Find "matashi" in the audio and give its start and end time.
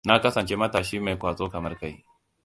0.61-0.97